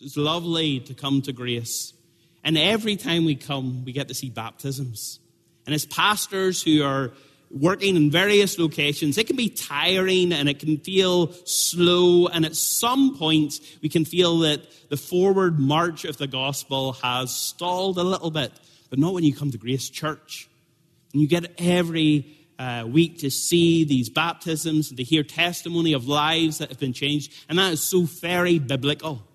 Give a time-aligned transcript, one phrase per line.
[0.00, 1.92] It's lovely to come to grace.
[2.44, 5.18] And every time we come, we get to see baptisms.
[5.66, 7.12] And as pastors who are
[7.50, 12.26] working in various locations, it can be tiring and it can feel slow.
[12.26, 17.34] And at some points, we can feel that the forward march of the gospel has
[17.34, 18.52] stalled a little bit.
[18.90, 20.48] But not when you come to Grace Church.
[21.12, 26.08] And you get every uh, week to see these baptisms and to hear testimony of
[26.08, 27.32] lives that have been changed.
[27.48, 29.27] And that is so very biblical.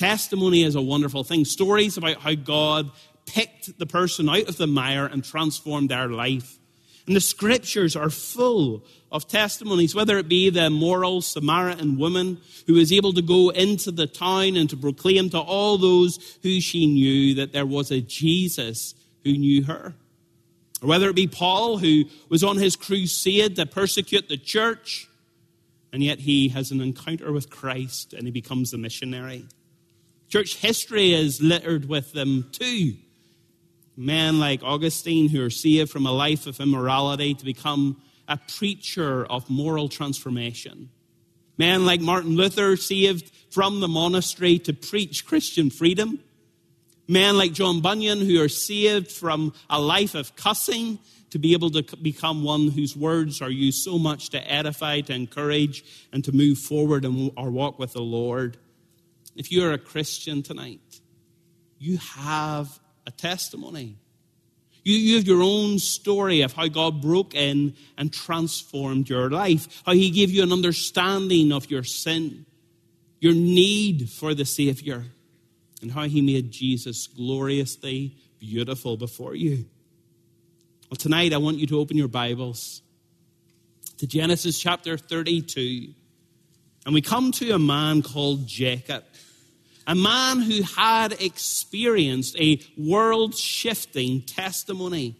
[0.00, 1.44] Testimony is a wonderful thing.
[1.44, 2.90] Stories about how God
[3.26, 6.58] picked the person out of the mire and transformed their life.
[7.06, 8.82] And the scriptures are full
[9.12, 13.90] of testimonies, whether it be the moral Samaritan woman who was able to go into
[13.90, 18.00] the town and to proclaim to all those who she knew that there was a
[18.00, 19.94] Jesus who knew her.
[20.80, 25.10] Or whether it be Paul who was on his crusade to persecute the church,
[25.92, 29.44] and yet he has an encounter with Christ and he becomes a missionary.
[30.30, 32.94] Church history is littered with them too
[34.00, 39.26] men like Augustine who are saved from a life of immorality to become a preacher
[39.26, 40.88] of moral transformation.
[41.58, 46.18] Men like Martin Luther saved from the monastery to preach Christian freedom.
[47.08, 51.70] Men like John Bunyan who are saved from a life of cussing to be able
[51.70, 56.32] to become one whose words are used so much to edify, to encourage, and to
[56.32, 58.56] move forward in our walk with the Lord.
[59.40, 61.00] If you're a Christian tonight,
[61.78, 63.96] you have a testimony.
[64.84, 69.82] You, you have your own story of how God broke in and transformed your life,
[69.86, 72.44] how He gave you an understanding of your sin,
[73.18, 75.06] your need for the Savior,
[75.80, 79.64] and how He made Jesus gloriously beautiful before you.
[80.90, 82.82] Well, tonight I want you to open your Bibles
[83.96, 85.94] to Genesis chapter 32.
[86.84, 89.04] And we come to a man called Jacob
[89.90, 95.16] a man who had experienced a world shifting testimony.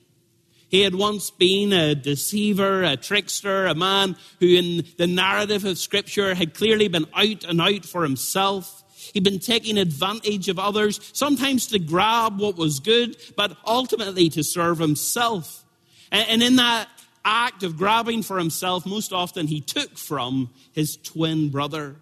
[0.68, 5.76] He had once been a deceiver, a trickster, a man who, in the narrative of
[5.76, 8.84] Scripture, had clearly been out and out for himself.
[9.12, 14.44] He'd been taking advantage of others, sometimes to grab what was good, but ultimately to
[14.44, 15.64] serve himself.
[16.12, 16.88] And in that
[17.24, 21.96] act of grabbing for himself, most often he took from his twin brother.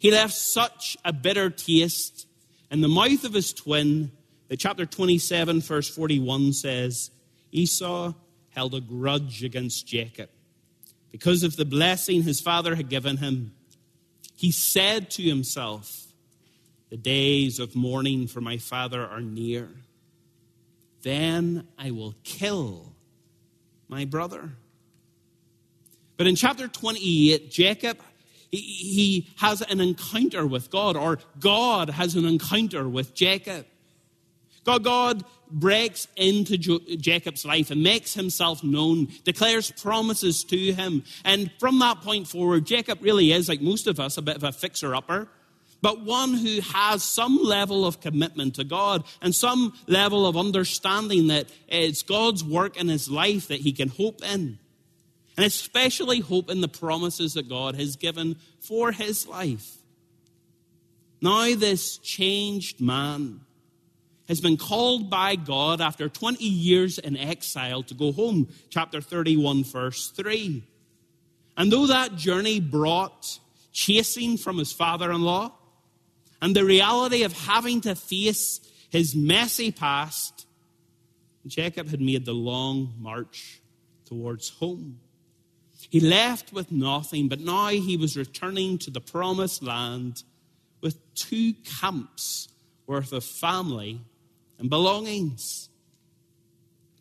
[0.00, 2.26] He left such a bitter taste
[2.70, 4.10] in the mouth of his twin
[4.48, 7.10] that chapter 27, verse 41 says
[7.52, 8.14] Esau
[8.48, 10.30] held a grudge against Jacob
[11.12, 13.52] because of the blessing his father had given him.
[14.36, 16.06] He said to himself,
[16.88, 19.68] The days of mourning for my father are near.
[21.02, 22.94] Then I will kill
[23.86, 24.52] my brother.
[26.16, 27.98] But in chapter 28, Jacob
[28.50, 33.66] he has an encounter with God, or God has an encounter with Jacob.
[34.64, 41.04] God, God breaks into Jacob's life and makes himself known, declares promises to him.
[41.24, 44.44] And from that point forward, Jacob really is, like most of us, a bit of
[44.44, 45.28] a fixer upper,
[45.82, 51.28] but one who has some level of commitment to God and some level of understanding
[51.28, 54.58] that it's God's work in his life that he can hope in
[55.40, 59.78] and especially hope in the promises that God has given for his life.
[61.22, 63.40] Now, this changed man
[64.28, 68.48] has been called by God after 20 years in exile to go home.
[68.68, 70.62] Chapter 31, verse 3.
[71.56, 73.38] And though that journey brought
[73.72, 75.52] chasing from his father in law
[76.42, 80.44] and the reality of having to face his messy past,
[81.46, 83.62] Jacob had made the long march
[84.04, 85.00] towards home.
[85.90, 90.22] He left with nothing, but now he was returning to the promised land
[90.80, 92.48] with two camps
[92.86, 94.00] worth of family
[94.58, 95.68] and belongings.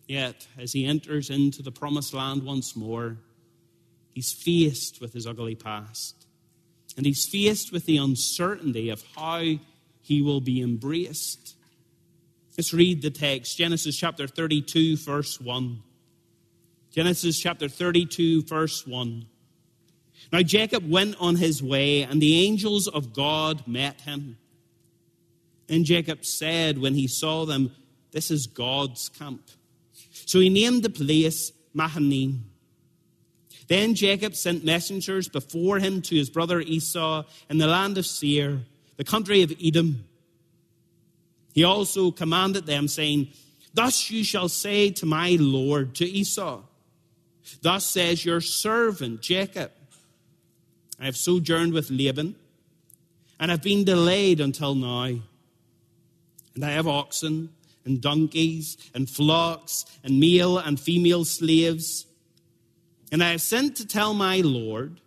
[0.08, 3.18] Yet, as he enters into the promised land once more,
[4.12, 6.26] he's faced with his ugly past.
[6.98, 9.44] And he's faced with the uncertainty of how
[10.02, 11.56] he will be embraced.
[12.58, 15.84] Let's read the text Genesis chapter 32, verse 1.
[16.92, 19.26] Genesis chapter 32, verse 1.
[20.32, 24.38] Now Jacob went on his way, and the angels of God met him.
[25.68, 27.76] And Jacob said when he saw them,
[28.12, 29.44] This is God's camp.
[30.26, 32.46] So he named the place Mahanaim.
[33.68, 38.62] Then Jacob sent messengers before him to his brother Esau in the land of Seir,
[38.98, 40.06] the country of Edom.
[41.54, 43.28] He also commanded them, saying,
[43.76, 46.64] Thus you shall say to my Lord, to Esau,
[47.62, 49.72] Thus says your servant Jacob
[51.00, 52.36] I have sojourned with Laban,
[53.40, 55.20] and have been delayed until now.
[56.56, 57.50] And I have oxen
[57.86, 62.06] and donkeys and flocks and male and female slaves.
[63.12, 65.00] And I have sent to tell my Lord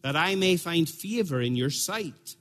[0.00, 2.36] that I may find favor in your sight.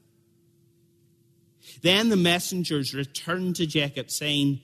[1.82, 4.62] Then the messengers returned to Jacob, saying,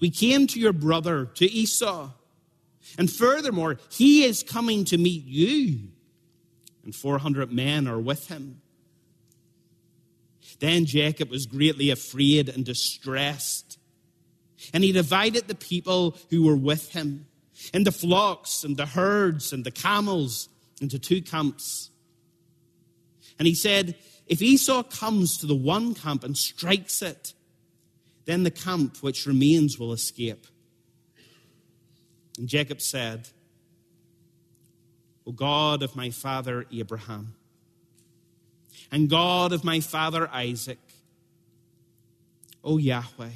[0.00, 2.10] We came to your brother, to Esau.
[2.96, 5.88] And furthermore, he is coming to meet you,
[6.84, 8.60] and 400 men are with him.
[10.60, 13.78] Then Jacob was greatly afraid and distressed.
[14.72, 17.26] And he divided the people who were with him
[17.72, 20.48] and the flocks and the herds and the camels
[20.80, 21.90] into two camps.
[23.38, 23.96] And he said,
[24.26, 27.34] If Esau comes to the one camp and strikes it,
[28.24, 30.46] then the camp which remains will escape.
[32.38, 33.28] And Jacob said,
[35.26, 37.34] O God of my father Abraham,
[38.90, 40.78] and God of my father Isaac,
[42.62, 43.30] O Yahweh,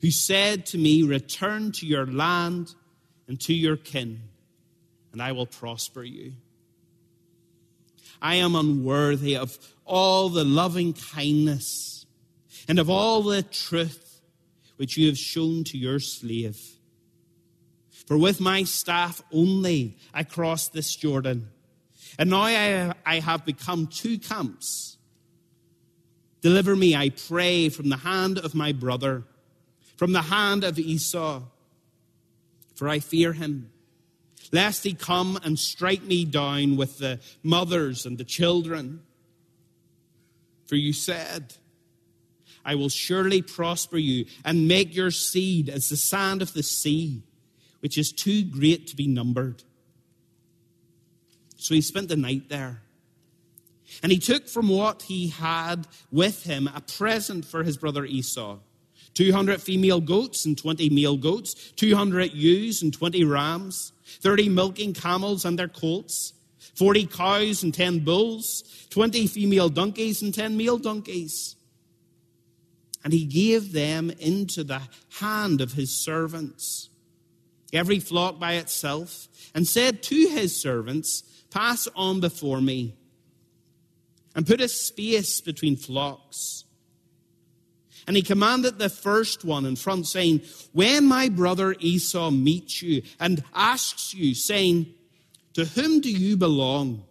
[0.00, 2.74] who said to me, Return to your land
[3.28, 4.22] and to your kin,
[5.12, 6.32] and I will prosper you.
[8.22, 12.06] I am unworthy of all the loving kindness
[12.68, 14.20] and of all the truth
[14.76, 16.58] which you have shown to your slave.
[18.10, 21.48] For with my staff only I crossed this Jordan
[22.18, 24.96] and now I, I have become two camps.
[26.40, 29.22] Deliver me, I pray, from the hand of my brother,
[29.94, 31.42] from the hand of Esau,
[32.74, 33.70] for I fear him,
[34.50, 39.02] lest he come and strike me down with the mothers and the children.
[40.66, 41.54] For you said,
[42.64, 47.22] I will surely prosper you and make your seed as the sand of the sea,
[47.80, 49.62] which is too great to be numbered.
[51.56, 52.82] So he spent the night there.
[54.02, 58.58] And he took from what he had with him a present for his brother Esau
[59.14, 65.44] 200 female goats and 20 male goats, 200 ewes and 20 rams, 30 milking camels
[65.44, 66.32] and their colts,
[66.74, 71.56] 40 cows and 10 bulls, 20 female donkeys and 10 male donkeys.
[73.02, 74.82] And he gave them into the
[75.18, 76.89] hand of his servants,
[77.72, 82.94] every flock by itself, and said to his servants, Pass on before me
[84.34, 86.64] and put a space between flocks.
[88.06, 93.02] And he commanded the first one in front, saying, When my brother Esau meets you
[93.18, 94.86] and asks you, saying,
[95.54, 97.04] To whom do you belong?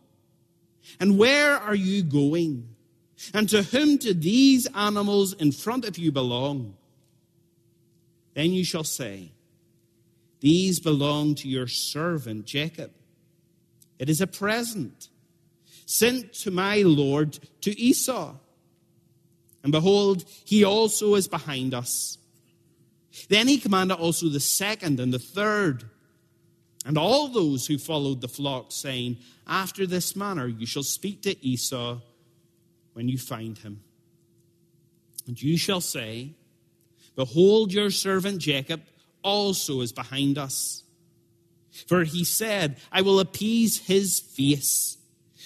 [0.99, 2.75] And where are you going?
[3.33, 6.75] And to whom do these animals in front of you belong?
[8.33, 9.31] Then you shall say,
[10.39, 12.91] These belong to your servant Jacob.
[13.97, 15.09] It is a present
[15.85, 18.35] sent to my Lord to Esau.
[19.63, 22.17] And behold, he also is behind us.
[23.27, 25.83] Then he commanded also the second and the third,
[26.85, 31.45] and all those who followed the flock, saying, After this manner you shall speak to
[31.45, 31.99] Esau
[32.93, 33.81] when you find him.
[35.27, 36.35] And you shall say,
[37.15, 38.81] Behold, your servant Jacob
[39.23, 40.83] also is behind us.
[41.87, 44.97] For he said, I will appease his face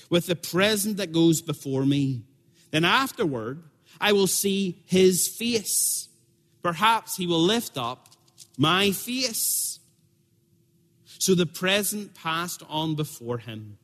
[0.10, 2.24] with the present that goes before me.
[2.72, 3.64] Then afterward,
[4.00, 6.08] I will see his face.
[6.62, 8.10] Perhaps he will lift up
[8.58, 9.80] my face.
[11.20, 13.78] So the present passed on before him,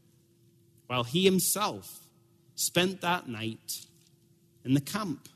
[0.87, 2.07] while he himself
[2.55, 3.85] spent that night
[4.65, 5.29] in the camp.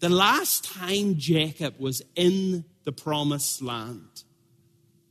[0.00, 4.24] The last time Jacob was in the promised land.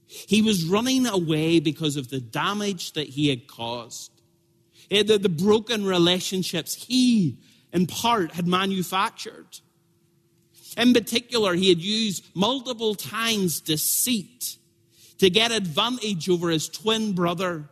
[0.07, 4.11] He was running away because of the damage that he had caused,
[4.89, 7.37] eh, the, the broken relationships he,
[7.71, 9.59] in part, had manufactured.
[10.75, 14.57] In particular, he had used multiple times deceit
[15.19, 17.69] to get advantage over his twin brother,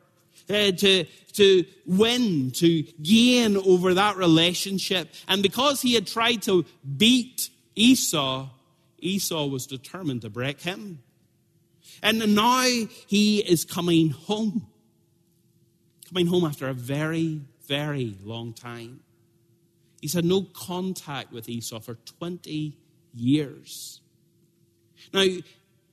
[0.47, 5.09] to, to win, to gain over that relationship.
[5.27, 6.65] And because he had tried to
[6.97, 8.49] beat Esau,
[8.99, 10.99] Esau was determined to break him.
[12.01, 12.67] And now
[13.07, 14.67] he is coming home.
[16.09, 19.01] Coming home after a very, very long time.
[20.01, 22.77] He's had no contact with Esau for 20
[23.13, 24.01] years.
[25.13, 25.25] Now,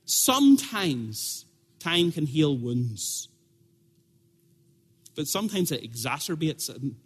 [0.05, 1.45] sometimes
[1.79, 3.27] time can heal wounds,
[5.15, 6.97] but sometimes it exacerbates them.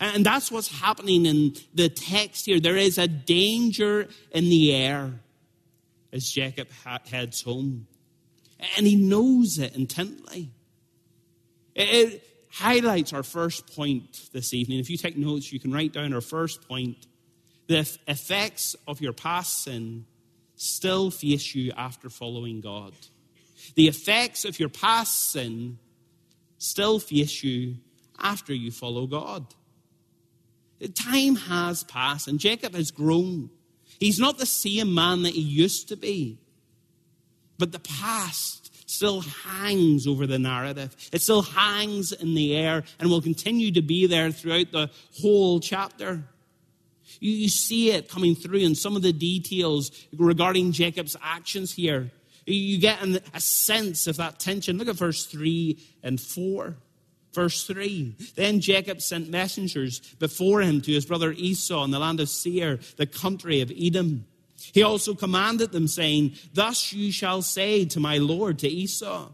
[0.00, 2.58] And that's what's happening in the text here.
[2.58, 5.20] There is a danger in the air
[6.12, 6.68] as Jacob
[7.06, 7.86] heads home.
[8.76, 10.50] And he knows it intently.
[11.74, 14.80] It highlights our first point this evening.
[14.80, 17.06] If you take notes, you can write down our first point.
[17.66, 20.06] The effects of your past sin
[20.56, 22.94] still face you after following God.
[23.74, 25.78] The effects of your past sin
[26.58, 27.76] still face you
[28.18, 29.46] after you follow God.
[30.94, 33.50] Time has passed, and Jacob has grown.
[33.98, 36.38] He's not the same man that he used to be.
[37.58, 40.94] But the past still hangs over the narrative.
[41.12, 45.60] It still hangs in the air and will continue to be there throughout the whole
[45.60, 46.24] chapter.
[47.20, 52.10] You, see it coming through in some of the details regarding Jacob's actions here.
[52.46, 53.02] You get
[53.34, 54.78] a sense of that tension.
[54.78, 56.76] Look at verse 3 and 4.
[57.32, 62.20] Verse 3 Then Jacob sent messengers before him to his brother Esau in the land
[62.20, 64.26] of Seir, the country of Edom.
[64.72, 69.28] He also commanded them, saying, Thus you shall say to my lord, to Esau,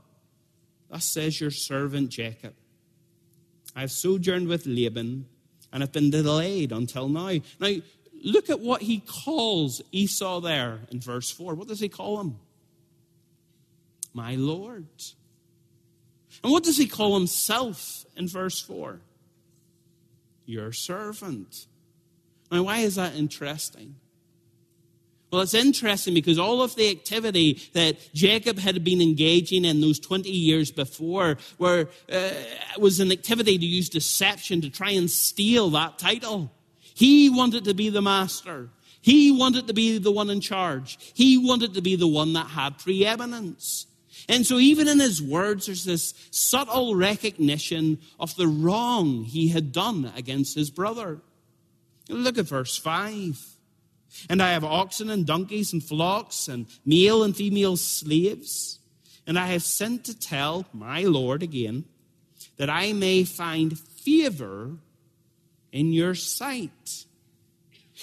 [0.91, 2.55] Thus says your servant Jacob,
[3.77, 5.27] I have sojourned with Laban
[5.73, 7.39] and have been delayed until now.
[7.61, 7.75] Now,
[8.23, 11.55] look at what he calls Esau there in verse 4.
[11.55, 12.37] What does he call him?
[14.13, 14.87] My Lord.
[16.43, 19.01] And what does he call himself in verse 4?
[20.45, 21.67] Your servant.
[22.51, 23.97] Now, why is that interesting?
[25.33, 29.99] Well, it's interesting because all of the activity that Jacob had been engaging in those
[29.99, 32.31] 20 years before were, uh,
[32.79, 36.53] was an activity to use deception to try and steal that title.
[36.95, 38.69] He wanted to be the master.
[39.01, 40.99] He wanted to be the one in charge.
[41.15, 43.87] He wanted to be the one that had preeminence.
[44.33, 49.73] And so, even in his words, there's this subtle recognition of the wrong he had
[49.73, 51.21] done against his brother.
[52.09, 53.39] Look at verse 5.
[54.31, 58.79] And I have oxen and donkeys and flocks and male and female slaves.
[59.27, 61.85] And I have sent to tell my Lord again
[62.57, 64.79] that I may find favor
[65.73, 67.05] in your sight.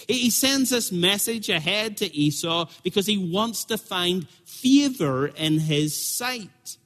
[0.07, 5.95] He sends this message ahead to Esau because he wants to find favor in his
[5.95, 6.77] sight.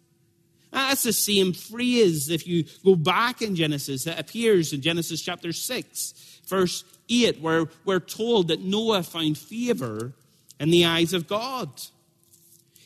[0.72, 5.52] That's the same phrase if you go back in Genesis that appears in Genesis chapter
[5.52, 10.14] 6, verse 8, where we're told that Noah found favor
[10.60, 11.70] in the eyes of God.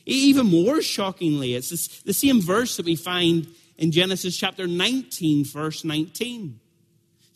[0.06, 5.84] Even more shockingly, it's the same verse that we find in Genesis chapter 19, verse
[5.84, 6.60] 19.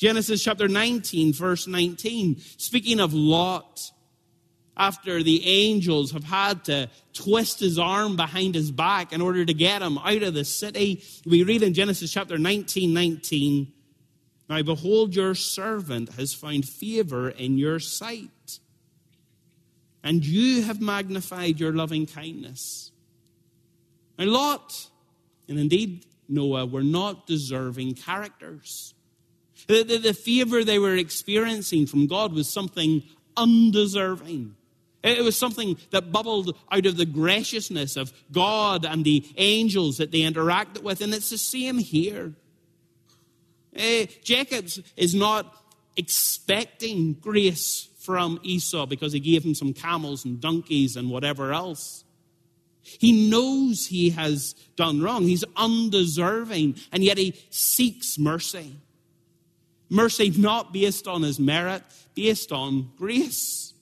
[0.01, 3.91] Genesis chapter 19, verse 19, speaking of Lot,
[4.75, 9.53] after the angels have had to twist his arm behind his back in order to
[9.53, 13.71] get him out of the city, we read in Genesis chapter 19, 19,
[14.49, 18.57] Now behold, your servant has found favor in your sight,
[20.03, 22.91] and you have magnified your loving kindness.
[24.17, 24.87] Now, Lot,
[25.47, 28.95] and indeed Noah, were not deserving characters.
[29.67, 33.03] The, the, the favor they were experiencing from God was something
[33.37, 34.55] undeserving.
[35.03, 40.11] It was something that bubbled out of the graciousness of God and the angels that
[40.11, 41.01] they interacted with.
[41.01, 42.33] And it's the same here.
[43.75, 45.55] Uh, Jacob is not
[45.97, 52.03] expecting grace from Esau because he gave him some camels and donkeys and whatever else.
[52.81, 55.23] He knows he has done wrong.
[55.23, 58.75] He's undeserving, and yet he seeks mercy.
[59.91, 61.83] Mercy not based on his merit,
[62.15, 63.73] based on grace.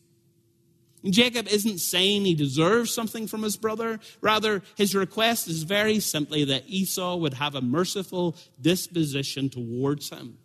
[1.03, 3.99] And Jacob isn't saying he deserves something from his brother.
[4.19, 10.39] Rather, his request is very simply that Esau would have a merciful disposition towards him.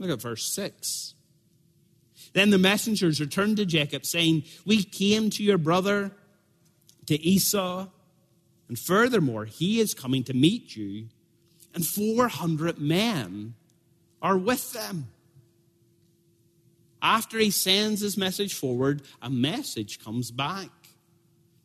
[0.00, 1.14] Look at verse 6.
[2.32, 6.10] Then the messengers returned to Jacob, saying, We came to your brother,
[7.06, 7.86] to Esau,
[8.68, 11.06] and furthermore, he is coming to meet you,
[11.72, 13.54] and 400 men
[14.22, 15.08] are with them.
[17.02, 20.70] After he sends his message forward, a message comes back.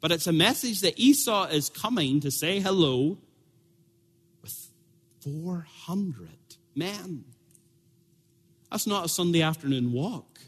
[0.01, 3.19] But it's a message that Esau is coming to say hello
[4.41, 4.69] with
[5.21, 6.29] 400
[6.75, 7.25] men.
[8.71, 10.39] That's not a Sunday afternoon walk.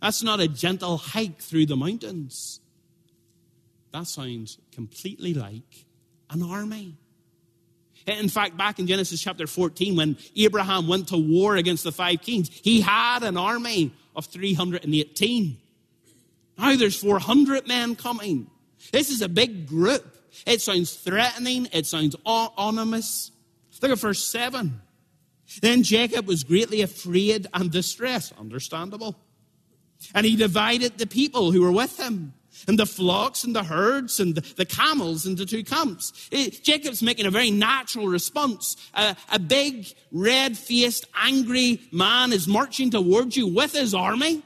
[0.00, 2.60] That's not a gentle hike through the mountains.
[3.92, 5.86] That sounds completely like
[6.30, 6.96] an army.
[8.18, 12.22] In fact, back in Genesis chapter 14, when Abraham went to war against the five
[12.22, 15.56] kings, he had an army of 318.
[16.58, 18.50] Now there's 400 men coming.
[18.92, 20.16] This is a big group.
[20.46, 23.30] It sounds threatening, it sounds ominous.
[23.82, 24.80] Look at verse 7.
[25.62, 28.32] Then Jacob was greatly afraid and distressed.
[28.38, 29.16] Understandable.
[30.14, 32.34] And he divided the people who were with him
[32.68, 36.28] and the flocks and the herds and the camels into two camps.
[36.30, 38.76] It, eh, Jacob's making a very natural response.
[38.94, 44.42] Uh, a big, red faced, angry man is marching towards you with his army.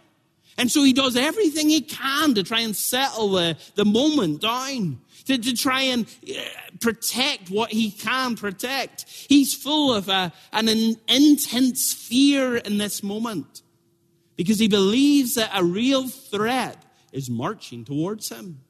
[0.57, 5.01] And so he does everything he can to try and settle the, the moment down,
[5.27, 6.43] to, to try and uh,
[6.81, 9.07] protect what he can protect.
[9.09, 13.63] He's full of a, an intense fear in this moment
[14.37, 16.84] because he believes that a real threat
[17.15, 18.61] is marching towards him.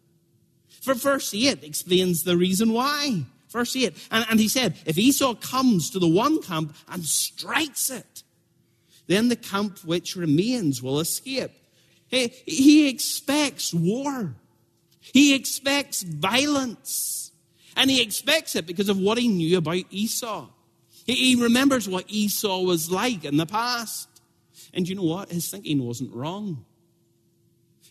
[0.83, 3.25] For verse 8 explains the reason why.
[3.49, 3.97] Verse 8.
[4.11, 8.23] And, and he said, if Esau comes to the one camp and strikes it,
[9.07, 11.53] then the camp which remains will escape.
[12.09, 14.35] He, he expects war.
[15.01, 17.33] He expects violence.
[17.77, 20.49] And he expects it because of what he knew about Esau.
[21.07, 24.09] He, he remembers what Esau was like in the past.
[24.73, 25.31] And you know what?
[25.31, 26.65] His thinking wasn't wrong.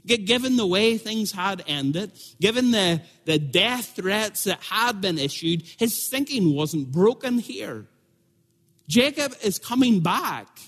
[0.05, 5.63] Given the way things had ended, given the, the death threats that had been issued,
[5.77, 7.86] his thinking wasn't broken here.
[8.88, 10.60] Jacob is coming back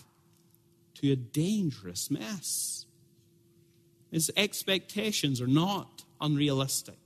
[0.96, 2.86] to a dangerous mess.
[4.10, 6.98] His expectations are not unrealistic.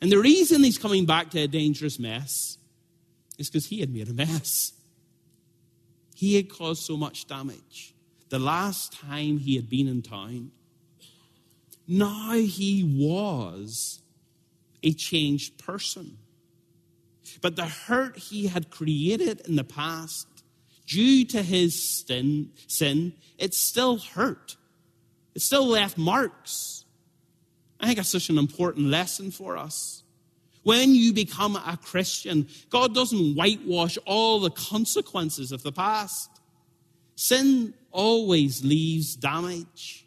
[0.00, 2.58] And the reason he's coming back to a dangerous mess
[3.38, 4.72] is because he had made a mess.
[6.14, 7.94] He had caused so much damage.
[8.30, 10.50] The last time he had been in town,
[11.86, 14.00] now he was
[14.82, 16.18] a changed person.
[17.40, 20.26] But the hurt he had created in the past,
[20.86, 24.56] due to his sin, sin it still hurt.
[25.34, 26.84] It still left marks.
[27.80, 30.02] I think that's such an important lesson for us.
[30.62, 36.30] When you become a Christian, God doesn't whitewash all the consequences of the past.
[37.16, 40.03] Sin always leaves damage.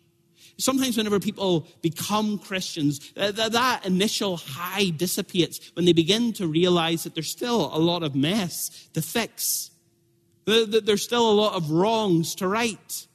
[0.59, 7.13] Sometimes, whenever people become Christians, that initial high dissipates when they begin to realize that
[7.13, 9.69] there's still a lot of mess to fix,
[10.45, 13.07] that there's still a lot of wrongs to right,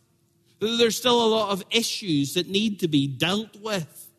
[0.61, 4.11] that there's still a lot of issues that need to be dealt with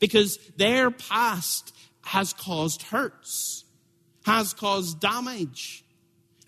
[0.00, 1.72] because their past
[2.04, 3.64] has caused hurts,
[4.26, 5.84] has caused damage,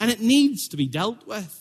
[0.00, 1.61] and it needs to be dealt with.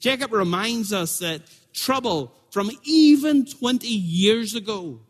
[0.00, 1.40] Jacob reminds us that
[1.72, 5.00] trouble from even 20 years ago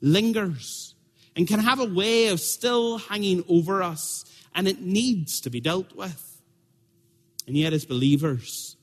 [0.00, 0.94] lingers
[1.36, 5.60] and can have a way of still hanging over us, and it needs to be
[5.60, 6.40] dealt with.
[7.46, 8.76] And yet, as believers,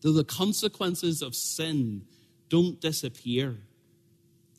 [0.00, 2.02] though the consequences of sin
[2.48, 3.56] don't disappear,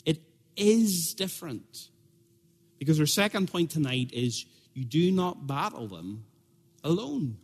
[0.06, 0.20] it
[0.56, 1.90] is different.
[2.78, 6.26] Because our second point tonight is you do not battle them
[6.84, 7.38] alone.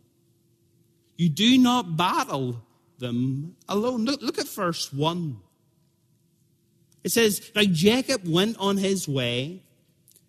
[1.16, 2.62] You do not battle
[2.98, 4.04] them alone.
[4.04, 5.38] Look, look at verse 1.
[7.04, 9.62] It says, Now Jacob went on his way,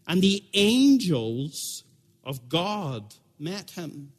[0.07, 1.83] and the angels
[2.23, 4.11] of God met him.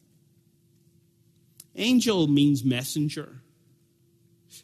[1.77, 3.41] Angel means messenger.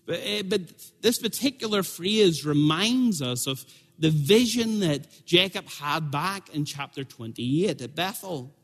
[0.04, 0.60] But, eh, but
[1.00, 3.64] this particular phrase reminds us of
[3.98, 8.54] the vision that Jacob had back in chapter 28 at Bethel.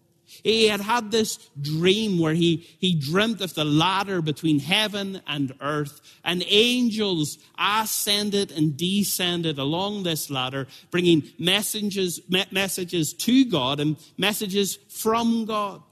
[0.42, 5.54] He had had this dream where he, he dreamt of the ladder between heaven and
[5.60, 13.96] earth, and angels ascended and descended along this ladder, bringing messages, messages to God and
[14.16, 15.82] messages from God.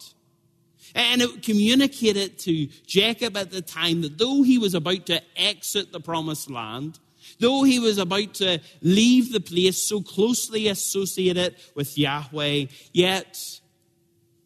[0.94, 5.92] And it communicated to Jacob at the time that though he was about to exit
[5.92, 6.98] the promised land,
[7.38, 13.59] Though he was about to leave the place so closely associated with Yahweh, yet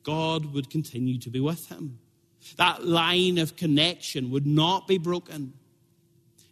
[0.04, 1.98] God would continue to be with him.
[2.56, 5.54] That line of connection would not be broken.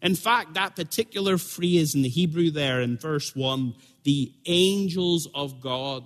[0.01, 5.61] In fact, that particular phrase in the Hebrew there in verse 1, the angels of
[5.61, 6.05] God,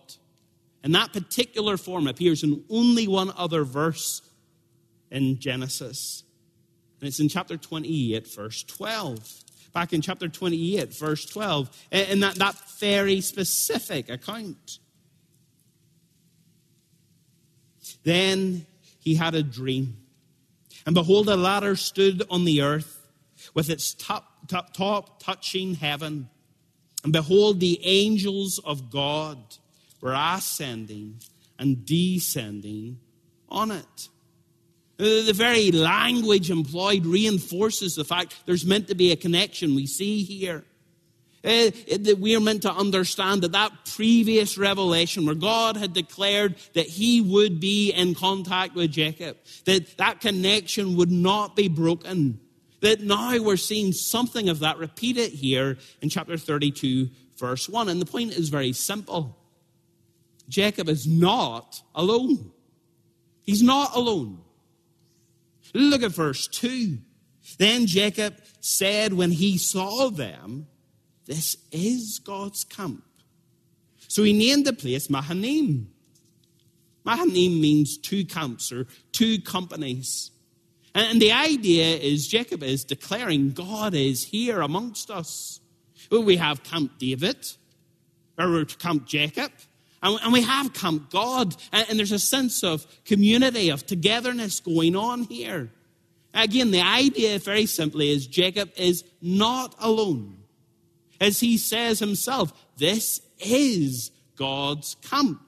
[0.82, 4.20] and that particular form appears in only one other verse
[5.10, 6.24] in Genesis.
[7.00, 9.44] And it's in chapter 28, verse 12
[9.76, 14.78] back in chapter 28, verse 12, in that, that very specific account.
[18.02, 18.66] Then
[19.00, 19.96] he had a dream.
[20.84, 23.06] And behold, a ladder stood on the earth
[23.54, 26.28] with its top, top, top touching heaven.
[27.04, 29.38] And behold, the angels of God
[30.00, 31.20] were ascending
[31.58, 32.98] and descending
[33.48, 34.08] on it.
[34.98, 40.22] The very language employed reinforces the fact there's meant to be a connection we see
[40.22, 40.64] here.
[41.46, 46.56] Uh, that we are meant to understand that that previous revelation where God had declared
[46.74, 52.40] that he would be in contact with Jacob, that that connection would not be broken.
[52.80, 57.88] That now we're seeing something of that repeated here in chapter 32, verse 1.
[57.88, 59.38] And the point is very simple
[60.48, 62.50] Jacob is not alone.
[63.42, 64.40] He's not alone.
[65.74, 66.98] Look at verse 2.
[67.58, 70.66] Then Jacob said when he saw them,
[71.26, 73.04] This is God's camp.
[74.08, 75.92] So he named the place Mahanaim.
[77.04, 80.30] Mahanaim means two camps or two companies.
[80.94, 85.60] And the idea is Jacob is declaring God is here amongst us.
[86.10, 87.36] We have Camp David,
[88.38, 89.52] or Camp Jacob,
[90.02, 91.54] and we have Camp God.
[91.72, 95.70] And there's a sense of community, of togetherness going on here.
[96.32, 100.38] Again, the idea, very simply, is Jacob is not alone.
[101.20, 105.40] As he says himself, this is God's camp.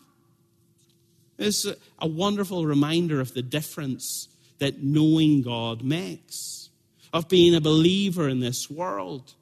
[1.39, 1.67] It's
[1.99, 4.29] a wonderful reminder of the difference
[4.59, 6.71] that knowing God makes,
[7.13, 9.35] of being a believer in this world.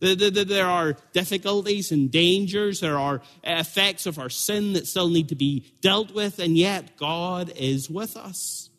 [0.00, 5.34] There are difficulties and dangers, there are effects of our sin that still need to
[5.34, 8.70] be dealt with, and yet God is with us.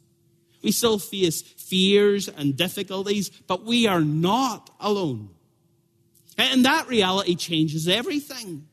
[0.63, 5.29] We still face fears and difficulties, but we are not alone.
[6.37, 8.67] And that reality changes everything,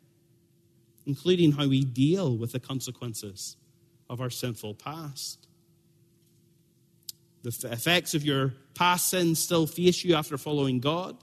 [1.06, 3.56] including how we deal with the consequences
[4.10, 5.46] of our sinful past.
[7.42, 11.16] The effects of your past sins still face you after following God.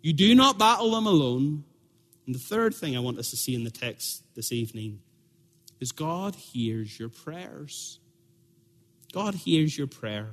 [0.00, 1.64] You do not battle them alone.
[2.26, 5.00] And the third thing I want us to see in the text this evening
[5.80, 7.98] is God hears your prayers.
[9.12, 10.30] God hears your prayer.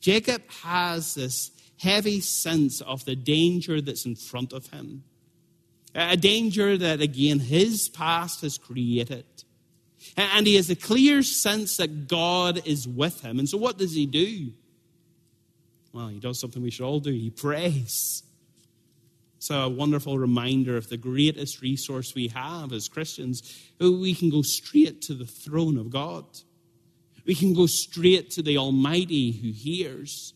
[0.00, 1.50] Jacob has this
[1.82, 5.02] heavy sense of the danger that's in front of him.
[5.94, 9.24] A danger that, again, his past has created.
[10.16, 13.38] And he has a clear sense that God is with him.
[13.38, 14.52] And so, what does he do?
[15.92, 18.22] Well, he does something we should all do he prays.
[19.36, 23.42] It's a wonderful reminder of the greatest resource we have as Christians.
[23.80, 26.24] Oh, we can go straight to the throne of God.
[27.26, 30.32] We can go straight to the Almighty who hears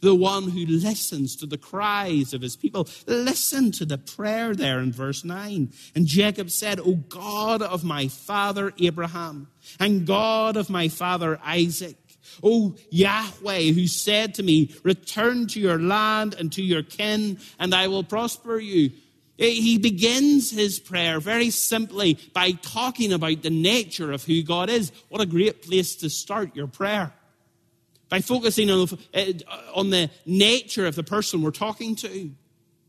[0.00, 2.88] the one who listens to the cries of his people.
[3.06, 5.72] Listen to the prayer there in verse 9.
[5.94, 11.96] And Jacob said, O God of my father Abraham, and God of my father Isaac,
[12.42, 17.74] O Yahweh, who said to me, Return to your land and to your kin, and
[17.74, 18.90] I will prosper you.
[19.38, 24.68] Eh, he begins his prayer very simply by talking about the nature of who God
[24.68, 24.90] is.
[25.08, 27.12] What a great place to start your prayer
[28.08, 29.32] by focusing on, uh,
[29.74, 32.30] on the nature of the person we're talking to.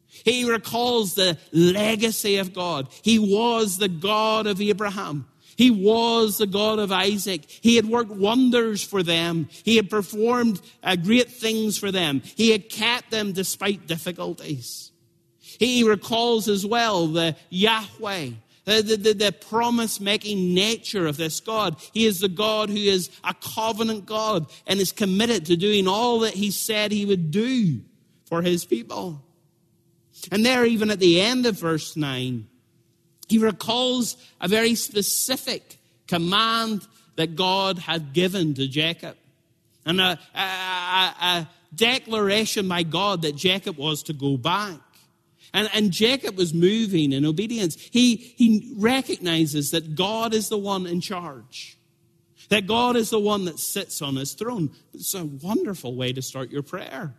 [0.07, 2.87] He recalls the legacy of God.
[3.03, 5.27] He was the God of Abraham.
[5.55, 7.41] He was the God of Isaac.
[7.49, 9.49] He had worked wonders for them.
[9.63, 12.21] He had performed uh, great things for them.
[12.23, 14.91] He had kept them despite difficulties.
[15.41, 18.29] He recalls as well the Yahweh,
[18.67, 21.77] Uh, the, the, the promise making nature of this God.
[21.93, 26.19] He is the God who is a covenant God and is committed to doing all
[26.19, 27.81] that he said he would do
[28.25, 29.23] for his people.
[30.31, 32.47] And there, even at the end of verse 9,
[33.27, 39.15] he recalls a very specific command that God had given to Jacob.
[39.85, 44.79] And a, a, a, a declaration by God that Jacob was to go back.
[45.53, 47.75] And, and Jacob was moving in obedience.
[47.91, 51.77] He, he recognizes that God is the one in charge,
[52.49, 54.71] that God is the one that sits on his throne.
[54.93, 57.15] It's a wonderful way to start your prayer.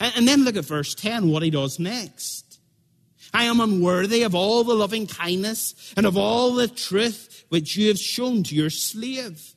[0.00, 2.58] And, and then look at verse 10, what he does next.
[3.32, 7.88] I am unworthy of all the loving kindness and of all the truth which you
[7.88, 9.54] have shown to your slave.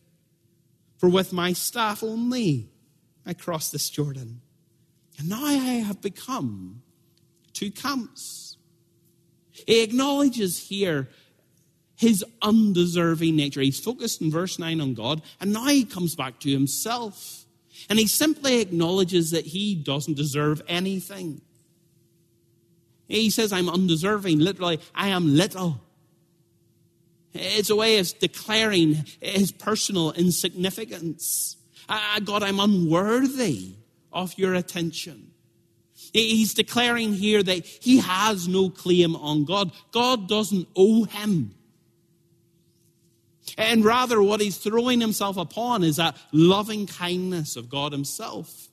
[0.98, 2.70] For with my staff only
[3.26, 4.42] I crossed this Jordan.
[5.20, 6.82] And now I have become
[7.58, 8.58] two camps.
[9.52, 11.10] He acknowledges here
[11.96, 13.62] his undeserving nature.
[13.62, 17.46] He's focused in verse 9 on God, and now he comes back to himself.
[17.90, 21.42] And he simply acknowledges that he doesn't deserve anything.
[23.08, 24.40] He says, I'm undeserving.
[24.40, 25.80] Literally, I am little.
[27.34, 31.56] It's a way of declaring his personal insignificance.
[31.88, 33.76] Ah, God, I'm unworthy
[34.12, 35.32] of your attention.
[36.22, 39.72] He's declaring here that he has no claim on God.
[39.92, 41.54] God doesn't owe him.
[43.58, 48.68] And rather, what he's throwing himself upon is that loving kindness of God himself.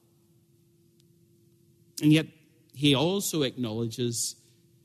[2.03, 2.27] And yet,
[2.75, 4.37] he also acknowledges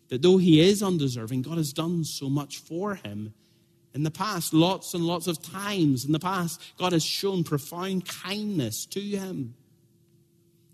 [0.10, 3.34] that though he is undeserving, God has done so much for him
[3.93, 4.54] in the past.
[4.54, 9.56] Lots and lots of times in the past, God has shown profound kindness to him.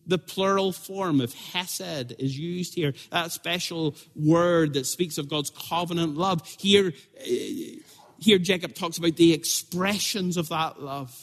[0.08, 2.94] The plural form of hesed is used here.
[3.12, 6.48] That special word that speaks of God's covenant love.
[6.60, 7.78] Here, eh,
[8.20, 11.15] here Jacob talks about the expressions of that love.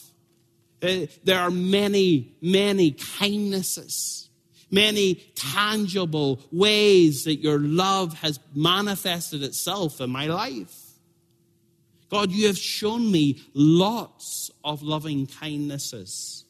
[0.83, 4.29] Uh, there are many, many kindnesses,
[4.71, 10.83] many tangible ways that your love has manifested itself in my life.
[12.11, 16.45] God, you have shown me lots of loving kindnesses.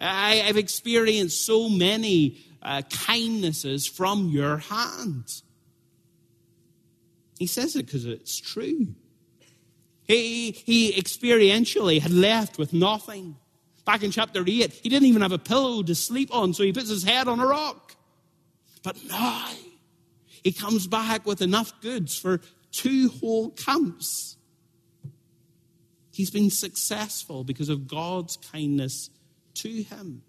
[0.00, 5.42] I, have experienced so many uh, kindnesses from your hand.
[7.38, 8.94] He says it because it's true.
[10.04, 13.36] He, he experientially had left with nothing.
[13.84, 16.72] Back in chapter 8, he didn't even have a pillow to sleep on, so he
[16.72, 17.94] puts his head on a rock.
[18.82, 19.48] But now,
[20.42, 22.40] he comes back with enough goods for
[22.72, 24.36] two whole camps.
[26.12, 29.10] He's been successful because of God's kindness
[29.54, 30.22] to him.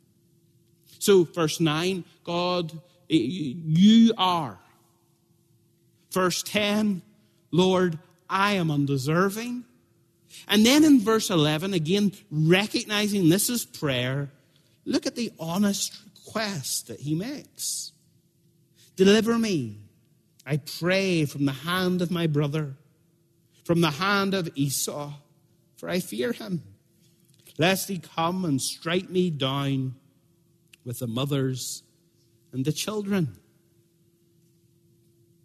[1.00, 2.72] So, verse 9, God,
[3.10, 4.60] eh, you are.
[6.12, 7.02] Verse 10,
[7.52, 7.98] Lord,
[8.30, 9.64] I am undeserving.
[10.48, 14.30] And then in verse 11, again, recognizing this is prayer,
[14.86, 17.92] look at the honest request that he makes
[18.98, 19.78] Deliver me,
[20.46, 22.76] I pray, from the hand of my brother,
[23.64, 25.14] from the hand of Esau,
[25.76, 26.62] for I fear him,
[27.62, 29.94] lest he come and strike me down
[30.84, 31.84] with the mothers
[32.52, 33.38] and the children.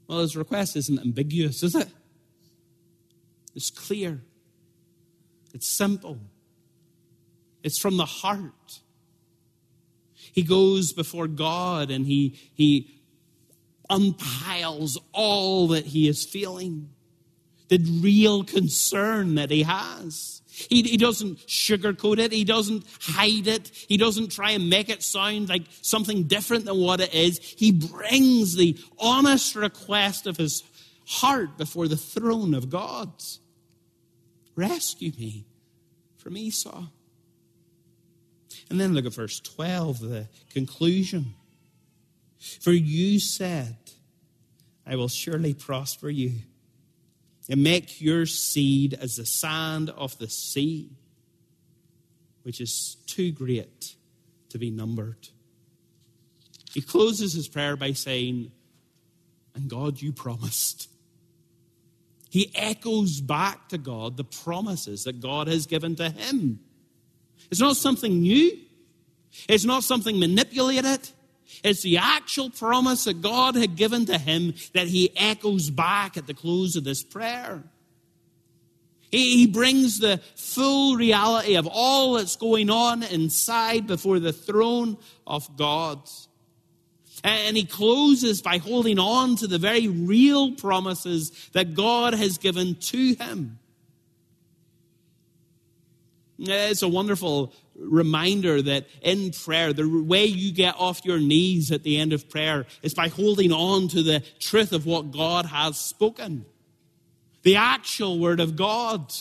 [0.08, 1.88] Well, his request isn't ambiguous, is it?
[3.54, 4.22] It's clear.
[5.52, 6.18] It's simple,
[7.62, 8.80] it's from the heart.
[10.14, 13.02] He goes before God and he, he
[13.90, 16.88] unpiles all that he is feeling,
[17.68, 20.40] the real concern that he has.
[20.56, 22.32] He, he doesn't sugarcoat it.
[22.32, 23.70] He doesn't hide it.
[23.88, 27.38] He doesn't try and make it sound like something different than what it is.
[27.38, 30.62] He brings the honest request of his
[31.06, 33.12] heart before the throne of God.
[34.54, 35.44] Rescue me
[36.16, 36.86] from Esau.
[38.70, 41.34] And then look at verse 12, the conclusion.
[42.62, 43.76] For you said,
[44.86, 46.32] I will surely prosper you
[47.48, 50.90] and make your seed as the sand of the sea,
[52.42, 53.94] which is too great
[54.48, 55.28] to be numbered.
[56.72, 58.52] He closes his prayer by saying,
[59.54, 60.88] And God, you promised.
[62.28, 66.60] He echoes back to God the promises that God has given to him.
[67.50, 68.58] It's not something new,
[69.48, 71.08] it's not something manipulated.
[71.62, 76.26] It's the actual promise that God had given to him that he echoes back at
[76.26, 77.62] the close of this prayer.
[79.10, 85.56] He brings the full reality of all that's going on inside before the throne of
[85.56, 86.00] God.
[87.24, 92.74] And he closes by holding on to the very real promises that God has given
[92.74, 93.58] to him.
[96.38, 101.82] It's a wonderful reminder that in prayer, the way you get off your knees at
[101.82, 105.78] the end of prayer is by holding on to the truth of what God has
[105.78, 106.44] spoken.
[107.42, 109.12] The actual word of God.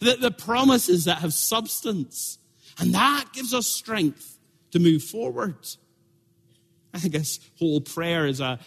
[0.00, 2.38] The, the promises that have substance.
[2.78, 4.38] And that gives us strength
[4.72, 5.56] to move forward.
[6.94, 8.58] I think this whole prayer is a,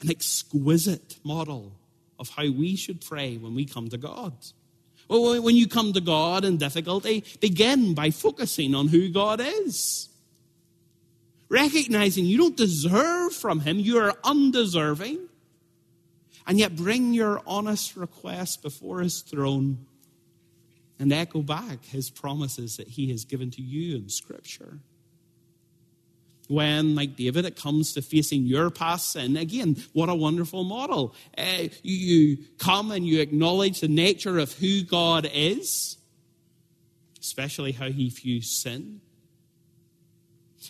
[0.00, 1.72] an exquisite model
[2.18, 4.34] of how we should pray when we come to God.
[5.12, 10.08] Well, when you come to God in difficulty, begin by focusing on who God is.
[11.50, 15.28] Recognizing you don't deserve from Him, you are undeserving.
[16.46, 19.84] And yet bring your honest request before His throne
[20.98, 24.78] and echo back His promises that He has given to you in Scripture
[26.48, 31.14] when, like David, it comes to facing your past sin, again, what a wonderful model.
[31.36, 31.96] Uh, you,
[32.32, 35.96] you come and you acknowledge the nature of who God is,
[37.20, 39.00] especially how he views sin.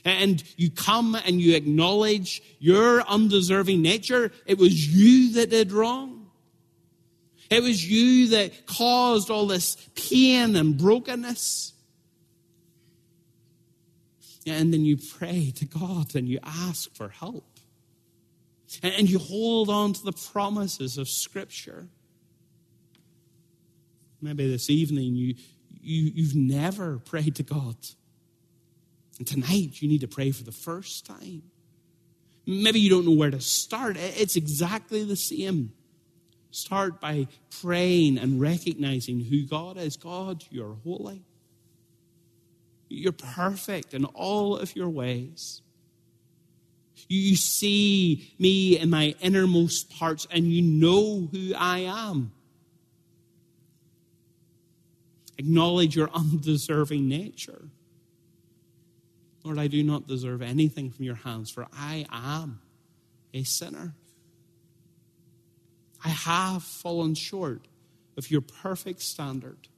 [0.05, 4.33] And you come and you acknowledge your undeserving nature.
[4.47, 6.31] It was you that did wrong.
[7.51, 11.75] It was you that caused all this pain and brokenness.
[14.47, 17.47] And then you pray to God and you ask for help.
[18.83, 21.89] And you hold on to the promises of Scripture.
[24.21, 25.35] Maybe this evening you,
[25.81, 27.77] you, you've never prayed to God.
[29.19, 31.43] And tonight you need to pray for the first time.
[32.47, 33.97] Maybe you don't know where to start.
[33.97, 35.73] It's exactly the same.
[36.51, 37.29] Start by
[37.63, 39.97] praying and recognizing who God is.
[39.97, 41.23] God, you're holy.
[42.93, 45.63] You're perfect in all of your ways.
[47.09, 52.33] You see me in my innermost parts and you know who I am.
[55.39, 57.69] Acknowledge your undeserving nature.
[59.43, 62.61] Lord, I do not deserve anything from your hands, for I am
[63.35, 63.95] a sinner.
[66.05, 67.67] I have fallen short
[68.17, 69.69] of your perfect standard.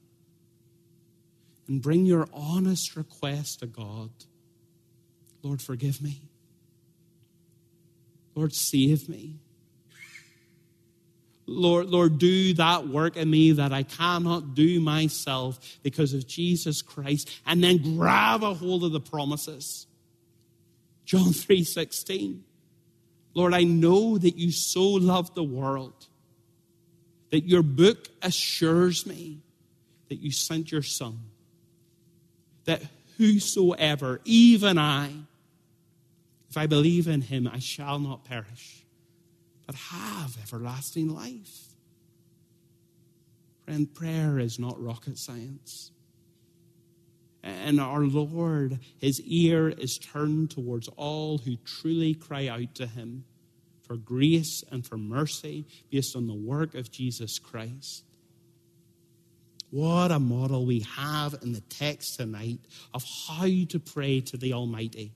[1.66, 4.10] And bring your honest request to God
[5.44, 6.22] Lord, forgive me.
[8.34, 9.36] Lord, save me.
[11.46, 16.80] Lord, Lord, do that work in me that I cannot do myself because of Jesus
[16.80, 19.86] Christ, and then grab a hold of the promises.
[21.04, 22.44] John 3:16.
[23.34, 26.06] Lord, I know that you so love the world
[27.30, 29.42] that your book assures me
[30.08, 31.18] that you sent your son.
[32.64, 32.82] That
[33.18, 35.10] whosoever, even I,
[36.50, 38.84] if I believe in him, I shall not perish
[39.66, 41.68] but have everlasting life.
[43.64, 45.90] Friend, prayer is not rocket science.
[47.42, 53.24] And our Lord, his ear is turned towards all who truly cry out to him
[53.82, 58.04] for grace and for mercy based on the work of Jesus Christ.
[59.74, 62.60] What a model we have in the text tonight
[62.94, 65.10] of how to pray to the Almighty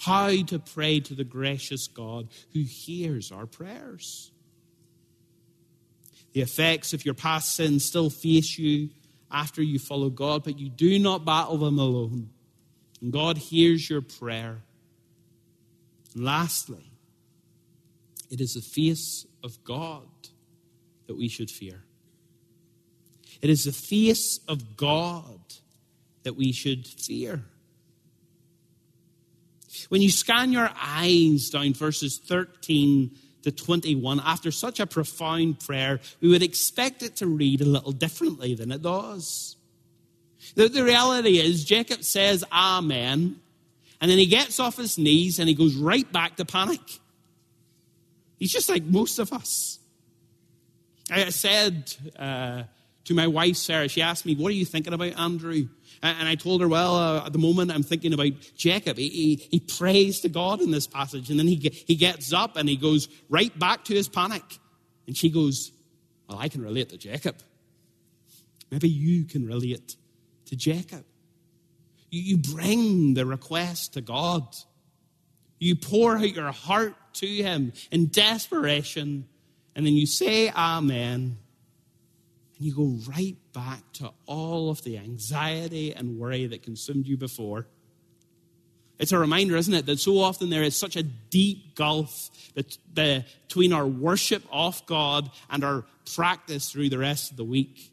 [0.00, 4.32] how to pray to the gracious God who hears our prayers.
[6.32, 8.90] The effects of your past sins still face you
[9.30, 12.30] after you follow God, but you do not battle them alone.
[13.00, 14.62] And God hears your prayer.
[16.14, 16.90] And lastly,
[18.30, 20.08] it is the face of God
[21.06, 21.84] that we should fear.
[23.42, 25.40] It is the face of God
[26.22, 27.42] that we should fear.
[29.88, 33.10] When you scan your eyes down verses 13
[33.42, 37.92] to 21, after such a profound prayer, we would expect it to read a little
[37.92, 39.56] differently than it does.
[40.54, 43.40] The, the reality is, Jacob says, Amen,
[44.00, 46.80] and then he gets off his knees and he goes right back to panic.
[48.38, 49.78] He's just like most of us.
[51.10, 52.64] I said uh,
[53.04, 55.68] to my wife, Sarah, she asked me, What are you thinking about, Andrew?
[56.02, 58.98] And I told her, well, uh, at the moment I'm thinking about Jacob.
[58.98, 62.56] He, he, he, prays to God in this passage, and then he, he gets up
[62.56, 64.42] and he goes right back to his panic.
[65.06, 65.70] And she goes,
[66.28, 67.36] well, I can relate to Jacob.
[68.72, 69.94] Maybe you can relate
[70.46, 71.04] to Jacob.
[72.10, 74.44] You, you bring the request to God.
[75.60, 79.28] You pour out your heart to him in desperation,
[79.76, 81.38] and then you say amen
[82.62, 87.16] and you go right back to all of the anxiety and worry that consumed you
[87.16, 87.66] before.
[89.00, 92.30] It's a reminder, isn't it, that so often there is such a deep gulf
[92.94, 97.90] between our worship of God and our practice through the rest of the week.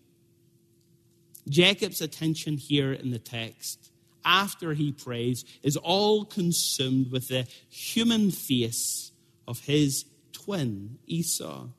[1.48, 3.90] Jacob's attention here in the text,
[4.24, 9.12] after he prays, is all consumed with the human face
[9.48, 11.70] of his twin, Esau.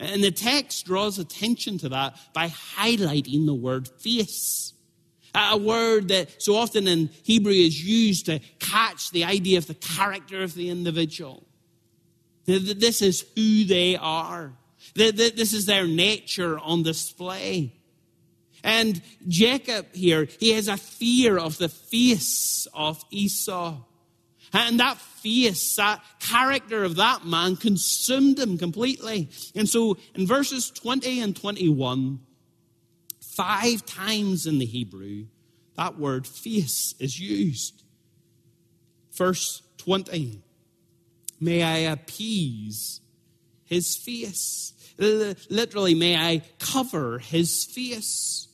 [0.00, 4.72] And the text draws attention to that by highlighting the word face.
[5.34, 9.74] A word that so often in Hebrew is used to catch the idea of the
[9.74, 11.46] character of the individual.
[12.46, 14.54] This is who they are.
[14.94, 17.74] This is their nature on display.
[18.64, 23.82] And Jacob here, he has a fear of the face of Esau.
[24.52, 29.28] And that face, that character of that man consumed him completely.
[29.54, 32.20] And so in verses 20 and 21,
[33.20, 35.26] five times in the Hebrew,
[35.76, 37.84] that word face is used.
[39.12, 40.42] Verse 20,
[41.40, 43.00] may I appease
[43.64, 44.72] his face.
[44.98, 48.48] Literally, may I cover his face.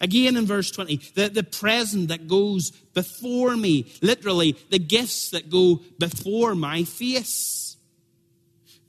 [0.00, 5.50] Again in verse 20, the, the present that goes before me, literally, the gifts that
[5.50, 7.76] go before my face.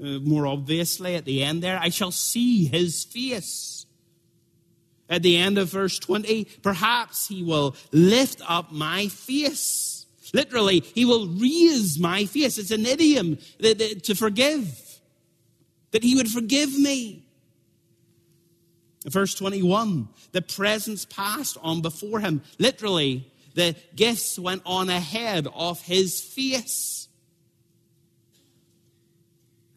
[0.02, 3.86] Uh, more obviously, at the end there, I shall see his face.
[5.10, 10.06] At the end of verse 20, perhaps he will lift up my face.
[10.34, 12.60] Literally, he will raise my face.
[12.60, 15.00] It's an idiom that, that, to forgive,
[15.92, 17.26] that he would forgive me.
[19.06, 22.42] Verse 21 the presence passed on before him.
[22.58, 27.08] Literally, the gifts went on ahead of his face.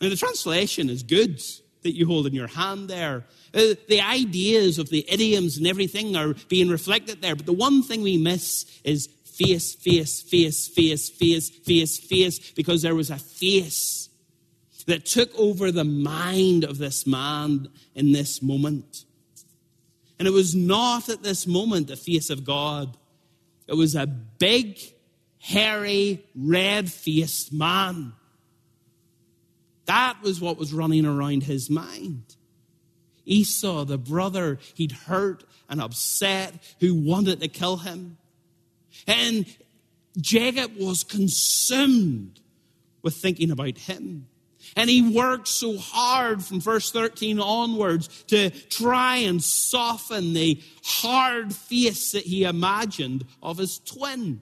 [0.01, 1.41] Now, the translation is good.
[1.83, 3.25] that you hold in your hand there.
[3.53, 7.35] Uh, the ideas of the idioms and everything are being reflected there.
[7.35, 12.83] But the one thing we miss is face, face, face, face, face, face, face, because
[12.83, 14.09] there was a face
[14.87, 19.05] that took over the mind of this man in this moment.
[20.23, 22.97] And it was not at this moment the face of God,
[23.67, 24.79] it was a big,
[25.41, 28.13] hairy, red faced man.
[29.87, 32.37] That was what was running around his mind.
[33.27, 38.17] Esau, the brother he'd hurt and upset, who wanted to kill him.
[39.09, 39.45] And
[40.21, 42.39] Jacob was consumed
[43.03, 44.29] with thinking about him.
[44.77, 51.55] And he worked so hard from verse 13 onwards to try and soften the hard
[51.55, 54.41] face that he imagined of his twin.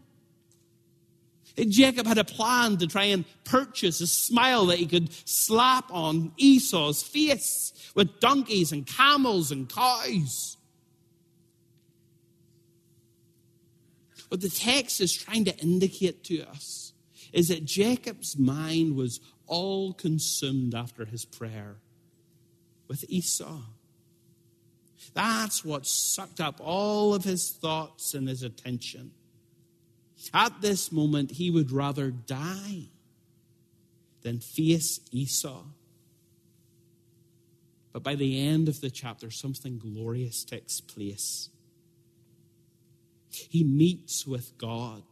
[1.56, 6.32] Jacob had a plan to try and purchase a smile that he could slap on
[6.36, 10.56] Esau's face with donkeys and camels and cows.
[14.28, 16.92] What the text is trying to indicate to us
[17.32, 19.20] is that Jacob's mind was
[19.50, 21.76] all consumed after his prayer
[22.88, 23.60] with Esau.
[25.12, 29.10] That's what sucked up all of his thoughts and his attention.
[30.32, 32.84] At this moment, he would rather die
[34.22, 35.64] than face Esau.
[37.92, 41.48] But by the end of the chapter, something glorious takes place.
[43.30, 45.02] He meets with God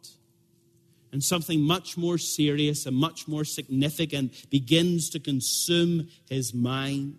[1.12, 7.18] and something much more serious and much more significant begins to consume his mind.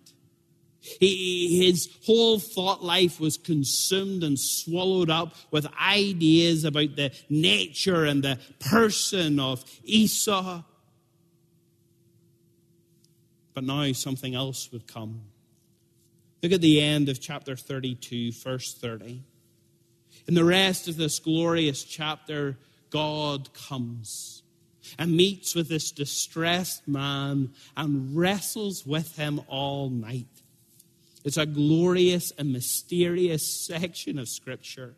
[0.80, 8.04] He, his whole thought life was consumed and swallowed up with ideas about the nature
[8.04, 10.62] and the person of Esau.
[13.52, 15.20] But now something else would come.
[16.42, 19.22] Look at the end of chapter 32, verse 30.
[20.26, 22.56] In the rest of this glorious chapter,
[22.90, 24.42] God comes
[24.98, 30.26] and meets with this distressed man and wrestles with him all night.
[31.24, 34.94] It's a glorious and mysterious section of Scripture.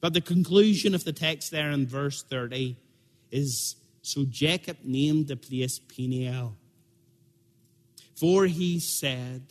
[0.00, 2.76] But the conclusion of the text there in verse 30
[3.30, 6.56] is So Jacob named the place Peniel.
[8.14, 9.42] For he said,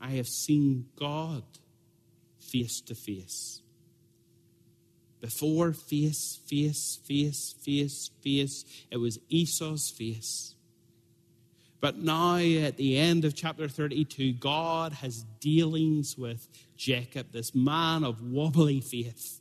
[0.00, 1.42] I have seen God
[2.38, 3.59] face to face.
[5.20, 8.64] Before, face, face, face, face, face.
[8.90, 10.54] It was Esau's face.
[11.80, 16.46] But now, at the end of chapter 32, God has dealings with
[16.76, 19.40] Jacob, this man of wobbly faith.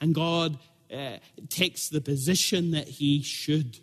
[0.00, 0.58] And God
[0.92, 1.16] uh,
[1.48, 3.78] takes the position that he should.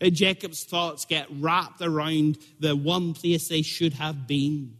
[0.00, 4.76] Uh, Jacob's thoughts get wrapped around the one place they should have been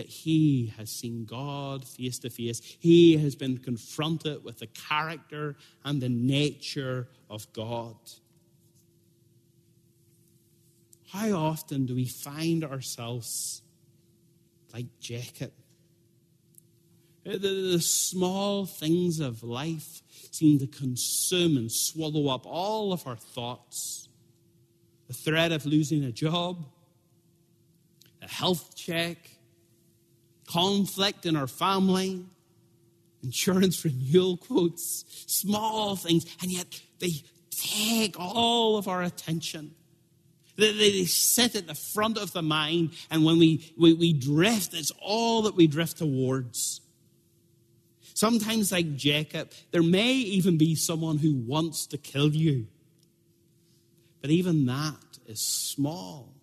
[0.00, 2.62] that he has seen God face to face.
[2.78, 7.96] He has been confronted with the character and the nature of God.
[11.10, 13.60] How often do we find ourselves
[14.72, 15.52] like Jacob?
[17.24, 23.16] The, the, small things of life seem to consume and swallow up all of our
[23.16, 24.08] thoughts.
[25.08, 26.64] The threat of losing a job,
[28.22, 29.18] a health check,
[30.50, 32.24] conflict in our family,
[33.22, 39.74] insurance renewal quotes, small things, and yet they take all of our attention.
[40.56, 44.74] They, they, sit at the front of the mind, and when we, we, we drift,
[44.74, 46.80] it's all that we drift towards.
[48.14, 52.66] Sometimes, like Jacob, there may even be someone who wants to kill you.
[54.20, 56.34] But even that is small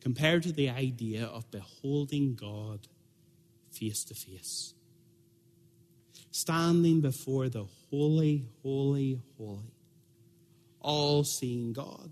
[0.00, 2.88] compared to the idea of beholding God
[3.70, 4.74] face to face.
[6.30, 9.72] Standing before the holy, holy, holy,
[10.80, 12.10] all seeing God.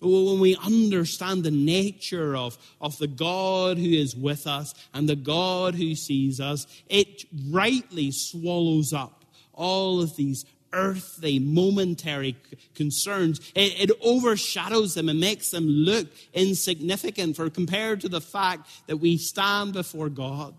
[0.00, 5.16] When we understand the nature of, of the God who is with us and the
[5.16, 12.36] God who sees us, it rightly swallows up all of these earthly, momentary
[12.74, 13.40] concerns.
[13.54, 18.96] It, it, overshadows them and makes them look insignificant for compared to the fact that
[18.96, 20.54] we stand before God.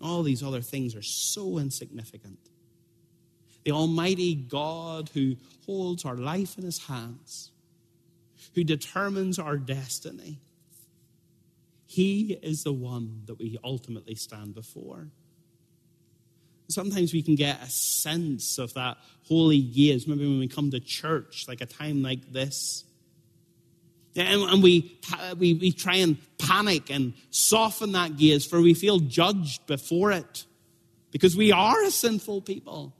[0.00, 2.38] All these other things are so insignificant.
[3.64, 5.36] The Almighty God who
[5.66, 7.50] holds our life in His hands,
[8.54, 10.38] who determines our destiny,
[11.86, 15.08] He is the one that we ultimately stand before.
[16.68, 20.06] Sometimes we can get a sense of that holy gaze.
[20.06, 22.84] Maybe when we come to church, like a time like this,
[24.16, 24.98] And, and we,
[25.38, 30.44] we, we try and panic and soften that gaze, for we feel judged before it
[31.10, 32.92] because we are a sinful people.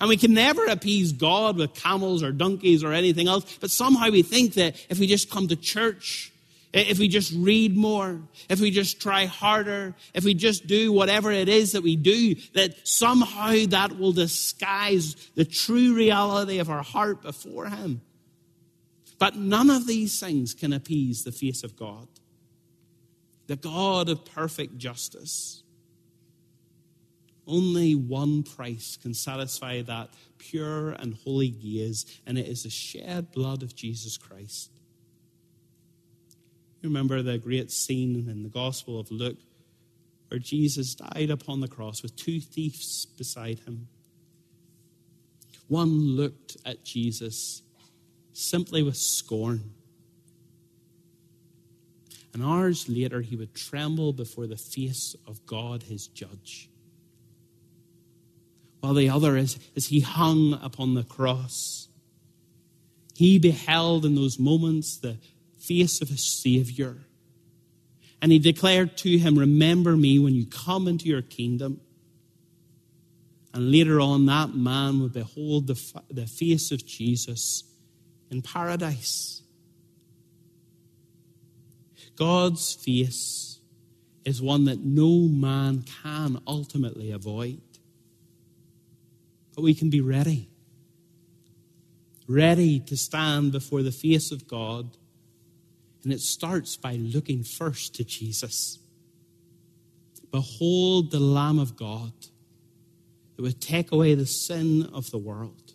[0.00, 4.10] And we can never appease God with camels or donkeys or anything else, but somehow
[4.10, 6.32] we think that if we just come to church,
[6.72, 11.30] if we just read more, if we just try harder, if we just do whatever
[11.32, 16.82] it is that we do, that somehow that will disguise the true reality of our
[16.82, 18.02] heart before Him.
[19.18, 22.06] But none of these things can appease the face of God,
[23.46, 25.62] the God of perfect justice.
[27.46, 33.32] Only one price can satisfy that pure and holy gaze, and it is the shed
[33.32, 34.70] blood of Jesus Christ.
[36.80, 39.38] You remember the great scene in the Gospel of Luke
[40.28, 43.88] where Jesus died upon the cross with two thieves beside him.
[45.66, 47.62] One looked at Jesus
[48.32, 49.72] simply with scorn.
[52.32, 56.68] And hours later, he would tremble before the face of God, his judge
[58.80, 61.88] while the other, as, as he hung upon the cross,
[63.14, 65.18] he beheld in those moments the
[65.68, 66.96] face of his Savior.
[68.20, 71.80] And he declared to him, Remember me when you come into your kingdom.
[73.54, 77.62] And later on, that man would behold the, the face of Jesus
[78.30, 79.42] in paradise.
[82.16, 83.60] God's face
[84.24, 87.60] is one that no man can ultimately avoid
[89.58, 90.48] but we can be ready.
[92.28, 94.96] Ready to stand before the face of God.
[96.04, 98.78] And it starts by looking first to Jesus.
[100.30, 102.12] Behold the Lamb of God
[103.36, 105.74] that would take away the sin of the world.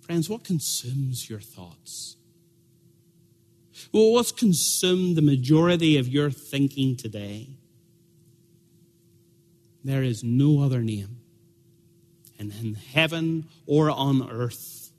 [0.00, 2.16] Friends, what consumes your thoughts?
[3.92, 7.50] Well, what's consumed the majority of your thinking today?
[9.84, 11.18] There is no other name
[12.38, 14.92] and in heaven or on earth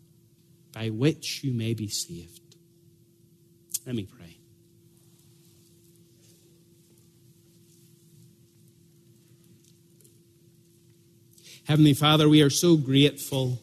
[0.74, 2.49] by which you may be saved.
[3.90, 4.38] Let me pray.
[11.64, 13.60] Heavenly Father, we are so grateful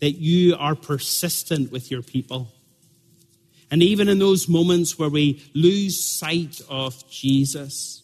[0.00, 2.48] that you are persistent with your people.
[3.70, 8.02] And even in those moments where we lose sight of Jesus,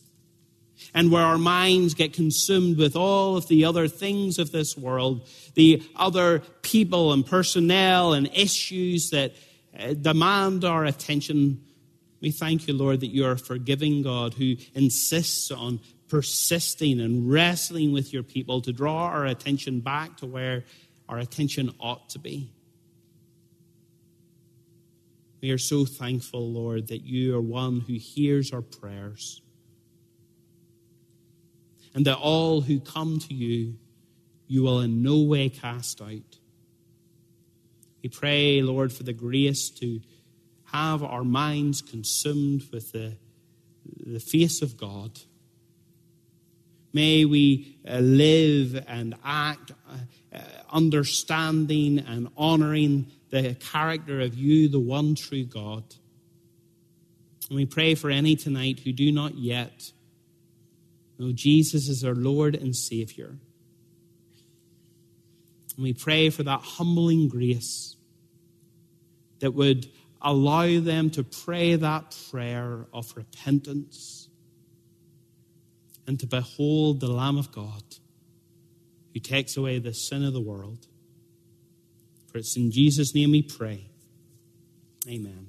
[0.94, 5.28] and where our minds get consumed with all of the other things of this world,
[5.54, 9.32] the other people and personnel and issues that
[9.76, 11.62] Uh, demand our attention.
[12.20, 17.30] We thank you, Lord, that you are a forgiving God who insists on persisting and
[17.30, 20.64] wrestling with your people to draw our attention back to where
[21.08, 22.52] our attention ought to be.
[25.40, 29.40] We are so thankful, Lord, that you are one who hears our prayers
[31.94, 33.76] and that all who come to you,
[34.46, 36.38] you will in no way cast out.
[38.02, 40.00] We pray, Lord, for the grace to
[40.66, 43.16] have our minds consumed with the,
[44.06, 45.18] the face of God.
[46.92, 50.38] May we uh, live and act uh,
[50.70, 55.84] understanding and honoring the character of you, the one true God.
[57.48, 59.92] And we pray for any tonight who do not yet
[61.18, 63.36] know Jesus is our Lord and Savior.
[65.78, 67.94] And we pray for that humbling grace
[69.38, 69.86] that would
[70.20, 74.28] allow them to pray that prayer of repentance
[76.04, 77.84] and to behold the Lamb of God
[79.14, 80.88] who takes away the sin of the world.
[82.26, 83.88] For it's in Jesus' name we pray.
[85.06, 85.47] Amen.